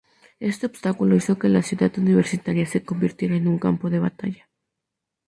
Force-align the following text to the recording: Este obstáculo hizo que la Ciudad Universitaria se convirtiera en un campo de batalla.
Este 0.39 0.65
obstáculo 0.65 1.15
hizo 1.15 1.37
que 1.37 1.47
la 1.47 1.61
Ciudad 1.61 1.95
Universitaria 1.99 2.65
se 2.65 2.83
convirtiera 2.83 3.35
en 3.35 3.47
un 3.47 3.59
campo 3.59 3.91
de 3.91 3.99
batalla. 3.99 4.49